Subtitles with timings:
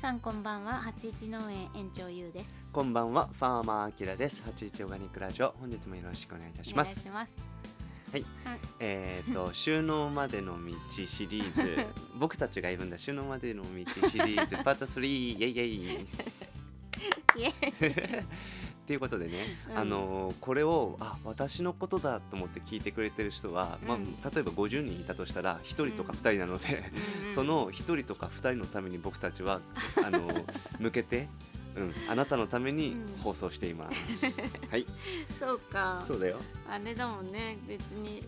[0.00, 0.74] さんこんばんは。
[0.74, 2.50] 八一農園園長ゆうです。
[2.72, 4.40] こんばんは、ファーマーアキラです。
[4.46, 7.10] 八一オーガニックラジオ、本日もよろしくお願いいたします。
[7.10, 7.24] は
[8.16, 8.58] い、はい。
[8.78, 10.72] えっ、と、 収納までの道
[11.04, 11.84] シリーズ、
[12.16, 13.68] 僕たちが言うんだ、収納までの道
[14.08, 15.00] シリーズ、パート3、
[15.32, 16.06] イェイイェイ。
[17.36, 17.44] イ
[17.80, 18.24] エ
[18.88, 19.78] っていうことでね、うん。
[19.78, 26.68] あのーこれをあ私のことだと思って聞いてくれてる人は、まあうん例えば50人いたとしたら1人とか2人なので、
[27.22, 29.60] うんうん その1人とか2人のために僕たちは
[30.02, 30.44] あのー
[30.78, 31.28] 向けて、
[31.76, 33.22] うん、あなたのためにうん。
[33.22, 34.24] 放送しています。
[34.70, 34.86] はい、
[35.38, 36.02] そうか。
[36.08, 36.40] そうだよ。
[36.66, 37.58] あれだもんね。
[37.68, 38.24] 別に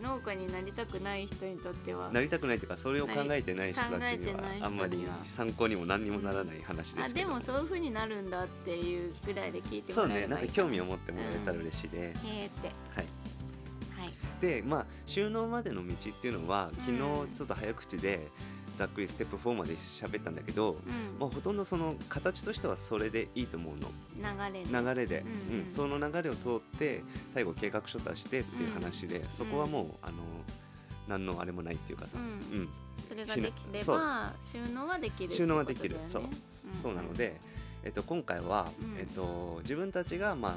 [0.00, 2.10] 農家になりたくない人にとっては。
[2.12, 12.26] なりたくないというかそれを考えてない人たちにはあんまり参考にも何にもならない話であすけど、でもそういう風になるんだっていうぐらいで聞いてそうねなんか興味を持ってもらえたら嬉しいです。
[12.26, 12.68] へーって。
[12.68, 13.06] はい。
[13.98, 14.10] はい。
[14.40, 18.28] でまあ収納までの道っていうのは昨うん日ちょっと早口で
[18.80, 21.18] ざっくりステップ4まで喋ったんだけど、うん。
[21.20, 23.88] まあ、ほとんどその形としてはそれでいいと思うの。
[24.16, 25.64] 流れね流れで、うんうん。
[25.66, 25.70] うん。
[25.70, 27.02] その流れを通って
[27.34, 30.14] 最後計画書出してっていう話で、そこはもうあの
[31.08, 32.58] 何のあれもないっていうかさ、うん。
[32.58, 32.68] うん。
[33.06, 35.96] それができれば収納はできる収納はできる。
[35.96, 36.36] ことだよね
[36.82, 37.38] そうなので、
[37.84, 38.98] えっと、今回は、うん。
[38.98, 40.52] えっと、自分たちが、まあ、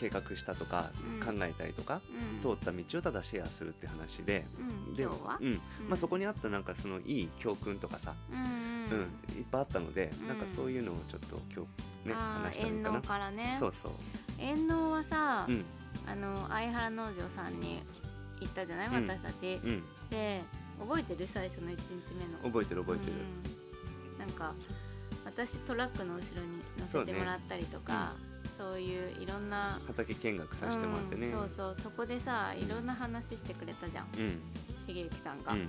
[0.00, 1.38] 計画したとか、うん。
[1.38, 2.40] 考えたりとか、うん。
[2.40, 4.46] 通った道をただシェアするって話で、
[4.88, 4.94] うん。
[4.94, 5.60] で今うん。
[5.88, 9.38] まあ、そこにあったなんかそのいい教訓とかさ、うんうん。
[9.38, 10.28] いっぱいあったので、うん。
[10.28, 11.66] なんかそういうのをちょっと今
[12.04, 12.96] 日ねあ話したらいいー遠かな。
[12.96, 13.56] 農からね。
[13.60, 13.92] そうそう、
[14.38, 15.64] 遠農はさ、うん。
[16.06, 17.82] あの相原農場さんに
[18.40, 18.94] 行ったじゃない、うん。
[19.06, 20.40] 私たち、うん、で
[20.78, 21.26] 覚えてる？
[21.26, 22.38] 最初の1日目の。
[22.44, 23.16] 覚えてる覚えてる、
[24.14, 24.18] うん。
[24.18, 24.54] なんか
[25.26, 28.14] 私トラックの後ろに乗せてもらったりとか
[28.60, 34.06] そう,、いういろんな畑見学させてもらってね、うんそうそうそこでさいろんな話してくれたじゃん。
[34.18, 34.40] うん。
[34.78, 35.68] 茂之さんが、うん。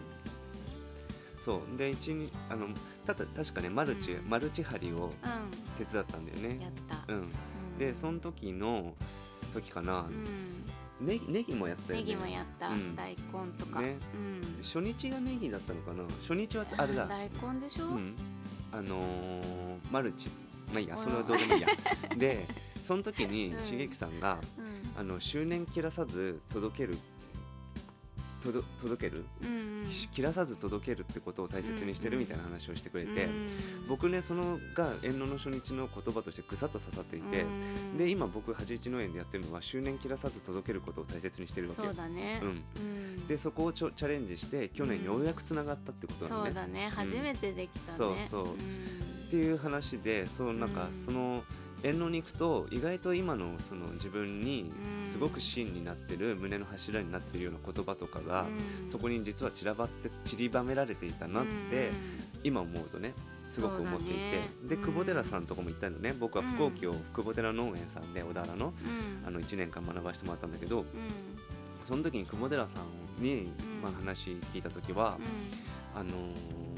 [1.45, 1.77] そう。
[1.77, 2.67] で一日あの
[3.05, 4.29] ただ確かねマルチ、うん。
[4.29, 5.11] マルチ張りをう
[5.77, 6.55] 手伝ったんだよね。
[6.55, 7.21] んやった、うん。
[7.21, 7.77] うん。
[7.77, 8.93] でその時の
[9.53, 11.07] 時かな、うん。
[11.07, 12.05] ネギネギもやったよね。
[12.05, 12.95] ネギもやった、うん。
[12.95, 13.15] 大根
[13.57, 13.97] とか、ね。
[14.13, 14.57] うん。
[14.61, 16.03] 初日がネギだったのかな？
[16.21, 17.07] 初日はあれだ。
[17.07, 18.15] 大根でしょ、うん。
[18.71, 20.27] あのーマルチ。
[20.71, 20.95] まあいいや。
[20.95, 21.67] うんそれはどうでもいいや。
[22.17, 22.47] で
[22.91, 23.63] その時にうん。
[23.63, 24.99] 茂樹さんがうん。
[24.99, 26.97] あの執念切らさず届ける
[28.43, 29.23] 届届ける、
[30.11, 37.45] 切らさず届けるってことを大切にしてるみたいな話をしてくれて、うん僕ねそのが遠慮の初日の言葉としてぐさっと刺さっていて、う
[37.95, 41.81] んで今僕八一農園でやってるのは執念切らさず届けることを大切にしてるわけ。
[41.83, 42.11] よそうだん。
[42.11, 43.27] うん。
[43.27, 46.91] でそこをちょチャレンジして去年ようやくつながったってことなのね、そうだね。
[46.93, 48.55] 初めてできたね、そうそう。
[48.55, 51.05] っていう話でそうなんかうん。
[51.05, 51.43] その
[51.83, 54.71] 遠慮に行くと意外と今のその自分に
[55.11, 58.45] すごく芯になってる胸の柱になってるような言葉とかが
[58.91, 61.89] そこに実は散らばって散りばめられていたなって
[62.43, 63.13] 今思うとね
[63.47, 64.19] すごく思っていて、ね。
[64.69, 64.81] でうん。
[64.81, 66.15] 久保寺さんとかも行ったのね。
[66.17, 69.27] 僕は福岡を久保寺農園さんで小田原のうん。
[69.27, 70.85] あの1年間学ばせてもらったんだけどうん。
[71.85, 72.79] その時に久保寺さ
[73.19, 73.51] んに、
[73.83, 75.17] まあ、話聞いた時は、
[75.93, 76.71] あのー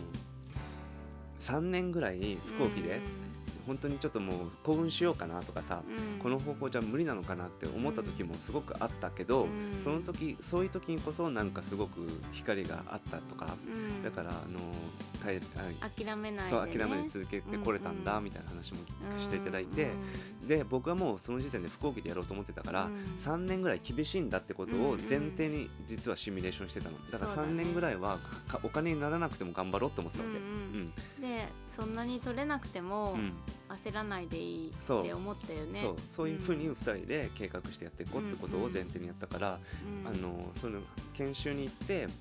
[1.43, 3.01] 3年ぐらい福岡で、
[3.65, 6.19] 本当にちょっともう興奮しようかなとかさ、うん。
[6.19, 9.81] この方法じゃ無理なのかなって思った時もすごくあったけど、うん。
[9.83, 14.03] その時そういう時にこそなんかすごく光があったとか、うん。
[14.03, 14.59] だからあの
[15.23, 15.41] 耐え
[15.81, 18.79] あ諦めないで、ね、そう諦めず続けてこれたんだうんみたいな話も
[19.19, 19.91] していただいて、
[20.45, 22.93] で僕はもうその時点で飛行機でやろうと思ってたから、うん。
[23.23, 26.97] 3年ぐらい厳しいんだってことを前提に実はシミュレーションしてたの。
[27.11, 30.37] だからそうだね3年ぐらいはかお金にならなくても頑張ろうと思ってたわけ。
[30.37, 30.43] うん。
[30.45, 30.49] う
[30.83, 31.21] ん。
[31.21, 33.33] でそんなに取れなくてもうん
[33.85, 35.03] 焦らないでいいっそう。
[35.03, 35.81] て思ったよね。
[35.81, 35.95] そう。
[36.09, 36.71] そういうふうにん。
[36.71, 39.59] 2人で計画してやっていこうってことを前提にやったから、
[40.03, 40.07] うん。
[40.07, 40.79] あのその
[41.13, 42.11] 研修に行ってうん。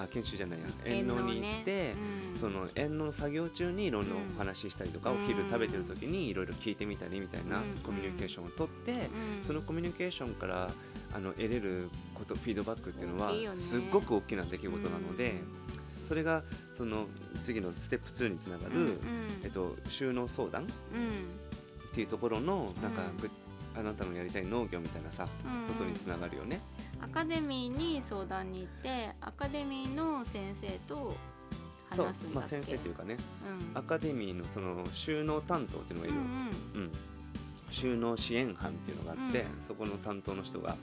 [0.00, 1.94] あ研修じゃないや遠納に行って、ね。
[2.34, 2.38] うん。
[2.38, 7.64] その遠納作業中にいろいろうんお話ししたりとか、お昼食べてる時にいろいろ聞いてみたりみたいなうん。
[7.82, 8.98] コミュニケーションをとって、うん。
[9.44, 10.70] そのコミュニケーションから
[11.14, 15.34] あの得れることフィードバックっていうのはすっごく大きな出来事なので、
[16.06, 16.42] それが
[16.76, 17.06] その
[17.42, 18.96] 次のステップ2につながる、うんうん。
[19.42, 21.94] えっと、収納相談っうん。
[21.94, 23.02] ていうところのなんか、
[23.76, 25.74] あなたのやりたい農業みたいなさ、うん。
[25.74, 26.60] ことにつながるよね。
[27.00, 31.16] アカデミーに相談に行ってアカデミーの先生と
[31.94, 32.34] そう話すんだっけ？
[32.34, 33.16] まあ、先生というかね。
[33.74, 33.78] うん。
[33.78, 36.18] アカデミーのその収納担当っていうのがいる。
[36.18, 36.30] うんうん。
[36.30, 36.40] の、
[36.74, 36.92] うん。
[37.70, 39.62] 収納支援班っていうのがあって、うん。
[39.62, 40.76] そこの担当の人が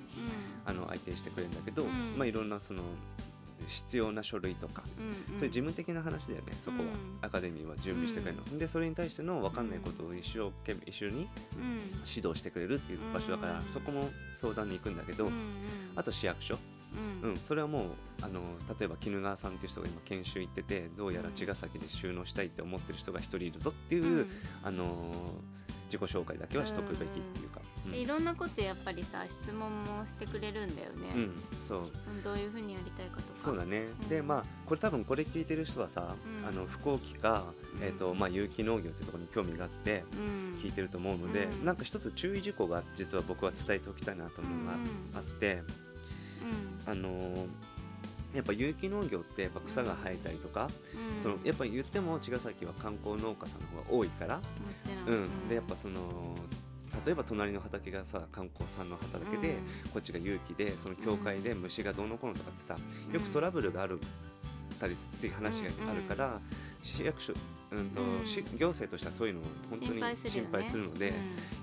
[0.65, 1.89] あの相手してくれるんだけど、うん。
[2.17, 2.83] まあ、いろんなその
[3.67, 5.39] 必要な書類とか、うんうん。
[5.39, 6.85] そういう事務的な話だよねそこは、う
[7.23, 7.25] ん。
[7.25, 11.27] アカデミーは準備してくれるの、でそれに対しての分かんないことを一生懸命一緒にうん。
[12.05, 13.65] 指導してくれるっていう場所だから、うん。
[13.73, 14.09] そこも
[14.39, 15.39] 相談に行くんだけど、うんうん。
[15.95, 16.55] あと市役所、
[17.23, 17.33] ううん。
[17.33, 17.83] ん、それはもう
[18.21, 18.41] あの
[18.77, 24.27] 例えば絹川さんっていう人が今研修行っててどうやら茅ヶ崎で収納したいって思ってる人が一人いるぞっていう、うん。
[24.63, 24.85] あの
[25.91, 27.91] 自己紹介だけはしとくべきっていうか、うん。
[27.91, 31.31] でいろんなことやっぱりさ質問もしてくれるんだよね、うん
[31.67, 31.79] そう。
[31.79, 31.83] う
[32.19, 33.29] んどういうふうにやりたいかとか。
[33.35, 34.07] そうだね、うん。
[34.07, 36.47] でまあこれ多分これ聞いてる人はさ、うん。
[36.47, 37.45] あの不幸期か、
[37.75, 37.83] うん。
[37.83, 40.59] えーとまあ、有機農業っていうところに興味があってうん。
[40.61, 41.65] 聞いてると思うので、うん。
[41.65, 44.77] なんか一つ注意事項が実は僕は伝えておきたいなと思うのが
[45.15, 45.61] あって、
[46.85, 47.45] あのー
[48.33, 51.17] やっぱ有機農業ってやっぱ草が生えたりとか、うん。
[51.17, 54.41] うんそのやっぱ言っても茅ヶ崎は観光農家さんの方が多いから、も
[54.83, 55.49] ちろん、うん。
[55.49, 56.35] でやっぱその
[57.05, 59.55] 例えば隣の畑がさ観光さんの畑で、
[59.93, 62.77] こっちが有機でその境界で虫がどうのこうのとかってさ、
[63.13, 63.99] よくトラブルがある
[64.79, 66.39] たりっていう話があるから、
[66.83, 67.33] 市役所、
[67.71, 68.27] うんとうん。
[68.27, 71.13] 市行政としてはそういうのを本当に心配するので、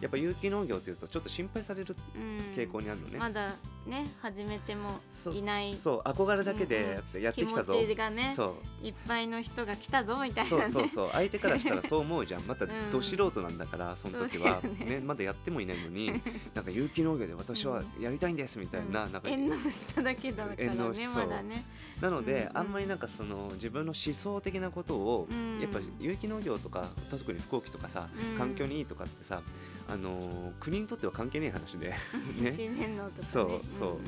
[0.00, 2.56] やっぱ有機農業っていうとちょっと心配されるうん。
[2.56, 3.18] 傾向にあるのね。
[3.18, 7.74] まだね始めてもそういないそう憧れだけでやってやって気持きたぞ。
[7.74, 8.86] ちがねそう。
[8.86, 10.88] いっぱいの人が来たぞみたいそうなねそう。
[10.88, 12.42] そう相手からしたらそう思うじゃん。
[12.46, 12.90] またうん。
[12.90, 14.60] ど素人なんだからその時は。
[14.62, 14.84] ね。
[14.86, 16.12] ねまだやってもいないのに
[16.54, 21.64] なんか有機農業で私はやりたいんですみたいななんか縁の下だけだからねまだね。
[22.00, 25.60] なのでうんあんまりなんかその自分の思想的なことをうん。
[25.60, 28.38] やっぱ有機農業とか特に不幸期とかさうん。
[28.38, 29.42] 環境にいいとかってさ
[29.88, 31.88] あのー国にとっては関係ねえ話で。
[32.38, 32.50] ね。
[32.50, 33.28] 自然のとかね。
[33.32, 33.92] そうそう。
[33.94, 33.98] ん。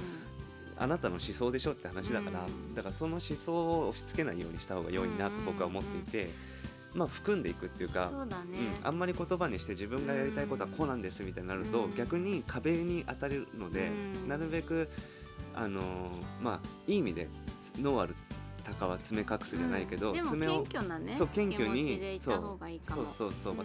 [0.79, 2.75] あなたの思想でしょって話だから、うん。
[2.75, 6.31] だからその思想を押し付けないようにした方が良いなと僕は思っていて、
[6.95, 8.59] まあ含んでいくっていうかそうだね。
[8.81, 11.95] うん、あんまり言葉にして自分がやりたいことはこうなんですみたいになると、うん。
[11.95, 13.89] 逆に壁に当たるので、
[14.23, 14.29] うん。
[14.29, 14.89] なるべく
[15.55, 15.85] あのー
[16.41, 17.29] まあいい意味で
[17.81, 18.15] 脳ある
[18.65, 23.05] 鷹は爪隠すじゃないけど、爪を謙虚なねそう謙虚にいた方がいいかも。
[23.05, 23.57] そうそうそう、ん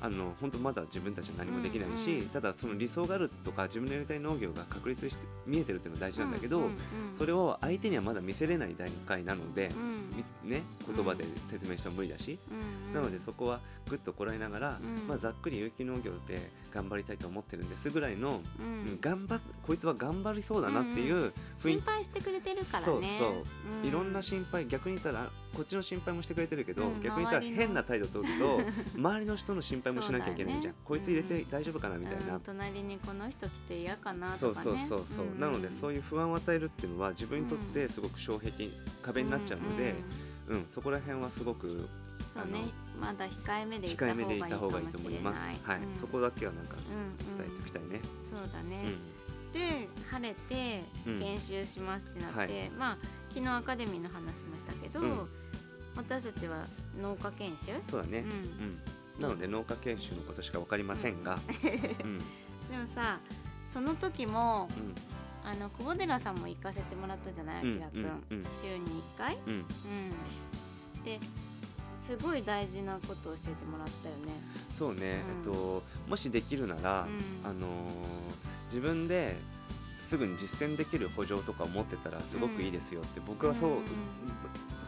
[0.00, 6.76] あの本当まだ自分たちは何もできないし、うんうんただその理想があるとか自分のやりたい農業が確立して見えてるっていうのは大事なんだけど、うんうんうん。
[7.14, 12.94] それを相手にはまだ見せれない段階なので、うんみね、言葉で説明しても無理だし、うんうん。
[12.94, 15.08] なのでそこはぐっとこらえながら、うん。
[15.08, 18.94] まあ、ざっくり有機農業で頑張りたいと思ってるんですぐらいの、ううん。
[18.94, 22.84] ん頑張っこいつは頑張りそうだなっていう雰囲心配してくれてるからね。
[22.84, 23.34] そうそう。
[23.82, 23.88] うん。
[23.88, 27.56] いろんな心配逆に言ったらこっちの心配もしてくれてるけど、うん逆に言ったら周りの。
[27.56, 28.60] 変な態度取ると
[28.94, 30.74] 周りの人の心配もしなきゃいけないじゃん、そうだよね。
[30.84, 34.86] こいつ入れて大丈夫かなみたいな、うん隣にこの人来て嫌かなそうとかね。
[34.86, 35.40] そうそうそう、ん。
[35.40, 38.68] なのでそういう不安を与えるっていうのは自分にとってすごく障壁
[39.02, 39.94] 壁になっちゃうので、
[40.48, 41.88] うんそこら辺はすごく
[42.34, 42.60] そうね。
[43.00, 45.46] まだ控えめでい控えめでいた方がいいと思います。
[45.48, 45.60] れない。
[45.64, 45.98] はい、うん。
[45.98, 48.00] そこだけはなんかうん伝えておきたいね。
[48.30, 49.52] そうだね、うん。
[49.52, 51.18] で晴れてうん。
[51.20, 52.70] 研修しますってなって、はい。
[52.70, 52.98] まあ
[53.36, 55.28] 昨日アカデミーの話もしたけど、うん。
[55.94, 56.64] 私たちは
[56.98, 57.72] 農家研修？
[57.90, 58.30] そうだね、ううん。
[58.30, 58.80] ん
[59.20, 61.38] なので農家研修のことしかわかりませんが、
[62.02, 62.18] うん。
[62.72, 63.18] でもさ
[63.68, 64.94] その時もうん。
[65.48, 67.94] あの久保寺さんも行かせてもらったじゃないあうんきらく
[68.34, 69.64] ん,、週に1回、うん、うん、
[71.04, 71.20] で
[71.76, 74.32] すごい大事なことを教えてもらったよね。
[74.76, 75.52] そうね、うん。
[75.52, 77.48] えっともしできるなら、うん。
[77.48, 78.26] あのー
[78.68, 79.36] 自分で
[80.06, 83.84] すぐに実践できる補助とかを持ってたらすごくいいですよって、僕はそう、うん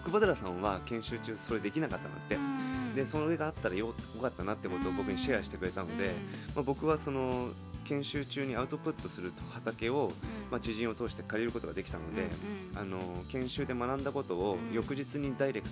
[0.05, 6.13] 久保寺さんは研修中それできなかったなって、うんでそれがあったらよよかったなってことを僕にシェアしてくれたので、
[6.57, 7.49] まあ、僕はその
[7.85, 10.13] 研修中にアウトプットする畑を、
[10.51, 12.29] まあ、知人を通して借りることができたので、
[12.77, 12.99] あの
[13.31, 14.75] 研修で学んだことをうん。
[14.75, 15.69] 翌日にダイレク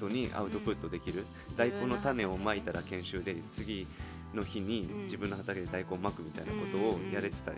[0.00, 3.86] トにアウトプットできる、大根の種をまいたら研修で次
[4.34, 7.52] の日にうん自分の畑で大根をまくみたいなことをやれてた、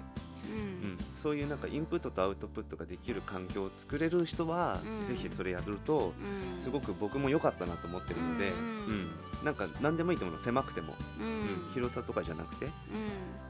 [0.52, 0.98] うん。
[1.16, 5.06] そういうなんかインプットとアウトプットができる環境を作れる人は、うん。
[5.06, 6.12] ぜひそれやると
[6.60, 8.60] すごく僕も良かったなと思ってるので、ううん。
[9.04, 9.10] ん。
[9.44, 11.26] なんか何でもいいと思うの狭くても、うん。
[11.26, 11.72] うん。
[11.74, 12.70] 広さとかじゃなくてう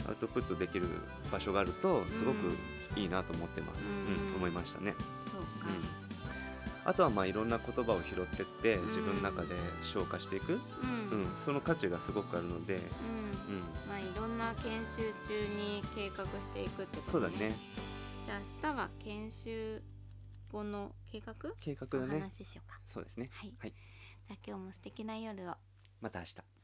[0.08, 0.86] アウトプットできる
[1.32, 2.38] 場所があるとすごく
[2.98, 4.28] いいなと思ってます、うん。
[4.28, 4.36] うん。
[4.36, 4.90] 思いましたね。
[4.90, 5.68] んそうか、
[6.86, 9.48] あとはまあいろんな言葉を拾ってって自分の中で
[9.82, 10.58] 消化していく、うん。
[10.58, 11.28] うん。
[11.44, 12.80] その価値がすごくあるので、うん。
[12.80, 17.54] うん、まあいろんな研修中に計画していくってことそうだね。
[18.24, 19.82] じゃあ明日は研修
[20.52, 21.32] 後の計画？
[21.32, 22.20] お計画だね。
[22.20, 22.80] 話ししようか。
[22.88, 23.30] そうですね。
[23.32, 23.54] はい。
[23.58, 23.74] はい、
[24.28, 25.54] じゃあ今日も素敵な夜を。
[26.00, 26.55] また明日